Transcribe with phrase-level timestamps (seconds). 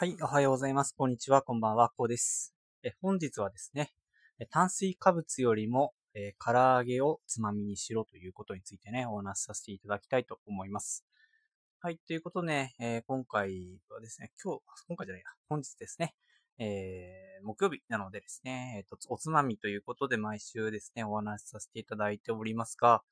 [0.00, 0.94] はい、おはようございます。
[0.96, 2.54] こんにちは、こんばんは、こうです。
[2.82, 3.92] え本日はですね、
[4.48, 11.04] 炭水化物よりも、え唐揚げをつまみにしろということについてね、お話しさせていただきたいと思います。
[11.80, 16.14] はい、ということで、ね、えー、今回はですね、今日、今回じゃないや、本日ですね、
[16.56, 23.02] えー、木曜日なのでですね、えっ、と、おつまみということで毎週ですね、お話しさせていただいておりますが、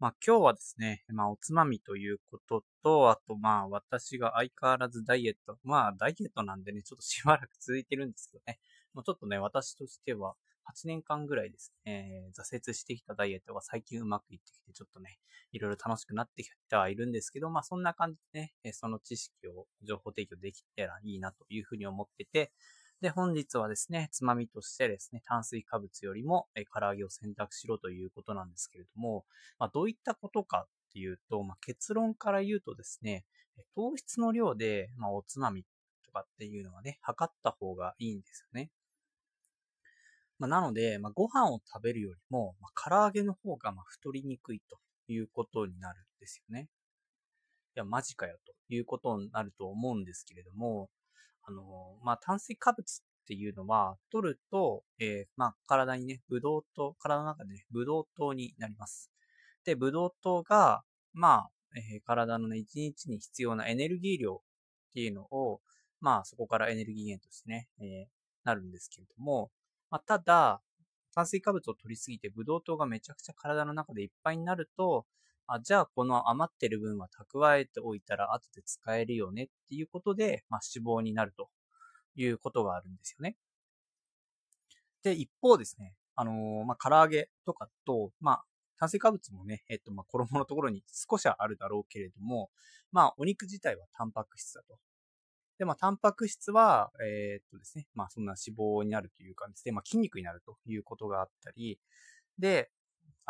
[0.00, 8.60] まあ今日はですね、まあおつまみということと、あとまあ私が相変わらずダイエット、まあダイエットなんでね、ちょっとしばらく続いてるんですけどね、
[8.94, 10.34] もうちょっとね、私としては
[10.72, 15.18] 8年間ぐらいですね、挫折してきたダイエットが最近うまくいってきて、ちょっとね、
[15.50, 22.52] いろいろ楽しくなってきてはいるんですけど、まあそんな感じでね、その知識を情報提供できたらいいなというふうに思ってて、
[23.00, 29.24] で、本日はですね、つまみとしてですね、炭水化物よりも、え唐揚げを選択しろということなんですけれども、
[29.58, 33.24] まあ、どういったことかっていうと、まあ、結論から言うとですね、
[33.74, 35.64] 糖質の量で、まあ、おつまみ
[36.04, 38.70] とかっていうのはね、測った方がいいんですよね。
[40.40, 44.78] まあ、なので、まあ、ご飯を食べるよりも、まあ、唐揚げの方がまあ太りにくいと
[45.08, 46.68] いうことになるんですよね。
[47.76, 50.90] いや、マジかよということになると思うんですけれども、
[51.48, 59.10] あの、まあ、炭水化物っていうのは、取ると、えー、まあ、体にね、ブドウ糖、体の中でね、ブドウ糖になります。
[59.64, 60.82] で、ブドウ糖が、
[61.12, 65.60] まあ、えー、体のね、一日に必要なエネルギー量っていうのを、
[66.00, 68.06] まあ、そこからエネルギー源としてね、えー、
[68.44, 69.50] なるんですけれども、
[69.90, 70.60] まあ、ただ、
[71.14, 75.06] 炭水化物を取りすぎて、ブドウ糖がめちゃくちゃ体の中でいっぱいになると、
[75.48, 81.48] あ、じゃあこの余ってる分は蓄えておいたら後で使えるよねっていうことで、まあ、脂肪になると
[82.16, 83.36] いうことがあるんですよね。
[85.02, 88.44] で、一方ですね、あのー、まあ、唐揚げとかと、まあ、
[88.78, 92.50] 炭水化物もね、えっと、まあ、衣のところに少しはあるだろうけれども、
[92.92, 94.78] まあ、お肉自体はタンパク質だと。
[95.58, 101.80] で、まあ、タンパク質は、えー、っとですね、まあ、そんな脂肪になるというかですね、まあ、筋肉になるということがあったり、
[102.38, 102.70] で、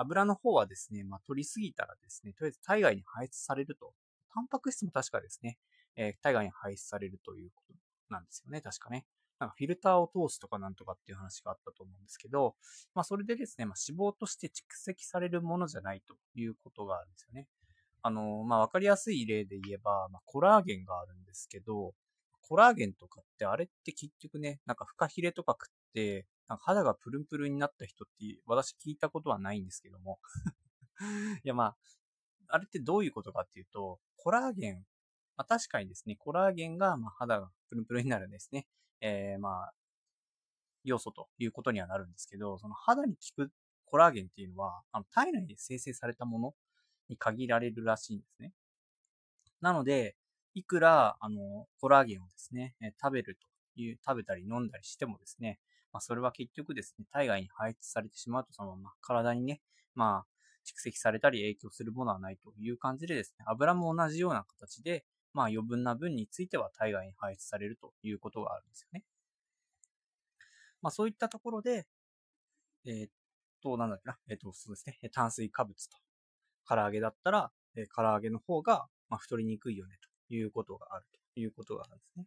[0.00, 3.92] 油の方はですね、まあ、取りすぎたらですね、とりあえず体外に排出されると。
[4.32, 5.58] タンパク質も確かですね、
[5.96, 7.74] えー、体外に排出されるということ
[8.10, 9.06] なんですよね、確かね。
[9.38, 12.54] なんかフィルターを通すとかなんとかっていう話があったと思うんですけど、
[12.94, 17.46] まあそれでですね、まあ脂肪として蓄積されるものじゃないということがあるんですよね。
[18.02, 21.94] あの、まあわかりやすい例で言えば、まあコラーゲンがあるんですけど、
[22.42, 30.18] コラーゲンとかってあれって結局ね、なんかフカヒレとか食って、なんか肌がプルンプルンになった人って私聞いたことはないんですけども
[31.44, 31.76] いやまあ、
[32.48, 34.86] あれってどういうことかっていうと、コラーゲン、
[35.36, 38.66] まあ確かにですね、コラーゲンがまあ肌がプルンプルンになるんですね。
[39.00, 39.74] えー、まあ、
[40.84, 43.52] 要素ということにはなるんですけど、その肌に効く
[43.84, 46.54] コラーゲンっていうのは、あの体内で生成されたもの
[47.08, 48.52] に限られるらしいんですね。
[49.60, 50.16] なので、
[50.54, 55.60] いくら、あの、コラーゲンをですね、食べるという、食べたり飲んだりしてもですね、
[55.98, 59.60] まあ、それは結局ですね、体外に排出されてしまうと、そのまま体にね、
[59.96, 60.26] まあ、
[60.64, 65.04] 蓄積されたり影響するものはないという感じでですね、油も同じような形で、
[65.34, 69.02] まあ余分な分については体外に排出されるということがあるんですよね。
[70.80, 71.86] まあそういったところで、
[72.86, 73.10] えー、っ
[73.60, 75.96] と、なんだっけな、えー、っと、そうですね、炭水化物と、
[76.68, 79.96] 唐揚げだったら、えー、唐揚げの方が、まあ、太りにくいよね
[80.28, 82.26] ということがあるということがあるんですね。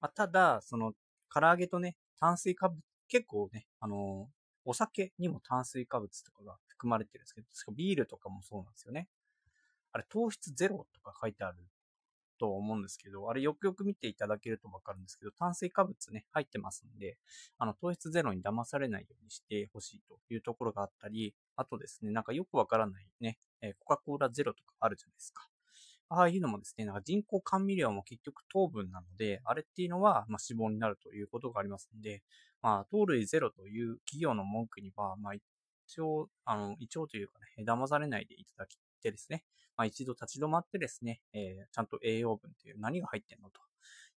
[0.00, 0.92] まあ、ただ、その、
[1.32, 4.28] 唐揚げとね、炭水化物、結構ね、あの、
[4.64, 9.08] お酒にも炭水化物とかが含まれてるんですけど、しかビールとかもそうなんですよね。
[9.92, 11.58] あれ、糖質ゼロとか書いてある
[12.38, 17.18] と思うんですけど、あれよくよく見ていただけるとわかるんですけど、炭水化物ね、入ってますんで、
[17.58, 25.48] あの、糖質ゼロに騙されないようにしてほしいというところがあったり、あとですね、なんかよくわからないね、えコカ・コーラゼロとかあるじゃないですか。
[26.10, 32.22] ああいうのもですね、なんか人工甘味料も結局糖分なので、あれっていうのは、ま脂肪になるということがありますので、
[32.62, 39.44] まあ、糖類ゼロという企業の文句には、まあ、一応、あの、一応というかね、騙されないでいただきてですね、
[39.76, 43.60] まあ、一度立ち止まってですね、えー、ちゃんと栄養分という何が入ってんのと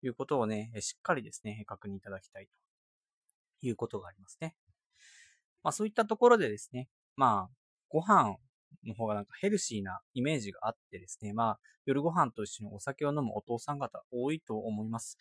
[0.02, 4.56] いうことをね、しっかりですね、確認いただきたいということがありますね。
[5.62, 7.56] まあ、そういったところでですね、まあ、
[7.90, 8.38] ご飯
[8.86, 15.18] の方がなんかヘルシーなイメージがあってですね、まあ、夜ご飯と一緒にお酒を飲むお父さん方多いと思います。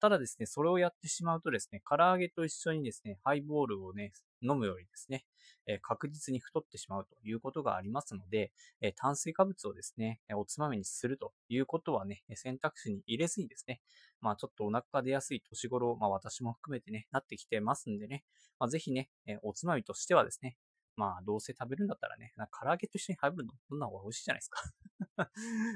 [0.00, 4.12] ただですね、それをやってしまうとですね、唐揚げと一緒にですね、ハイボールをね、
[4.42, 5.24] 飲むよりですね、
[5.66, 8.52] え確実に太ってしまうということがありますので、
[8.82, 13.80] え炭水化物をですね、おつまみにするということはね、選択肢に入れずにですね、
[14.20, 18.24] まあちょっとお腹が出やすい年頃、まあ私も含めてね、なってきてますんでね、
[18.58, 19.08] まあ、ぜひね、
[19.42, 20.56] おつまみとしてはですね、
[20.96, 24.62] まあ、どうせ食べるんだったらね、唐揚げと一緒に食べるの、そんな方が美味しいじゃないですか
[25.16, 25.28] ま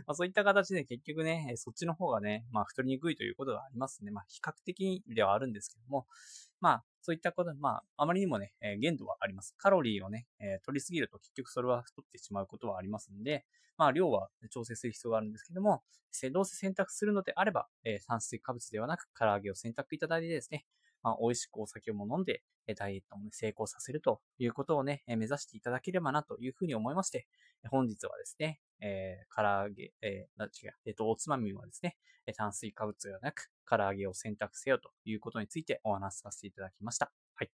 [0.08, 4.10] あそういった形で結局ね、そっちの方がね、まあ太りにくいということがありますね。
[4.10, 6.06] まあ比較的ではあるんですけども、
[6.60, 9.54] まあそういったこと、まああまりにもね、えー、限度はあります。
[9.58, 13.44] カロリーをね、えー、取りすぎると結局それは太ってしまうことはありますんで、
[13.76, 15.82] まあ量は調整する必要があるんですけども、
[16.32, 20.66] どうせ選択するのであれば、えー、炭水化物ではなく唐揚げを選択いただいてですね、
[21.02, 22.42] まあ、美味しくお酒も飲んで、
[22.74, 27.26] ダイエットも、ね、成功させるということをね、目指していただければなというふうに思いまして、
[27.70, 31.96] 本日はですね、えー、唐揚げ、えー、違う、えっ、ー、と、おつまみはですね、
[32.36, 37.10] 炭水化物ではなく、唐揚げを選択せよということについてお話しさせていただきました。
[37.34, 37.50] はい。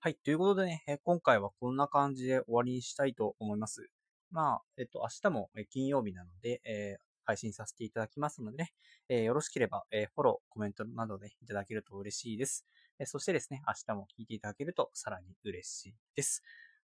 [0.00, 0.14] はい。
[0.14, 3.88] ということでね、今回はこんな感じで終わりにしたいと思います。
[4.30, 8.72] まあ、えっと、明日も金曜日なので、えー、配信させていただきますのでね、
[9.10, 12.64] えー、よろしければ、えー、フォロー、コメントなどでいただけると嬉しいです。
[12.98, 16.42] えー、そしてですね、明日も聞いていただけるとさらに嬉しいです。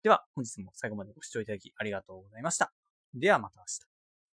[0.03, 2.71] では、本日も最後までご視聴いただきありがとうございました。
[3.13, 3.90] ではまた明日。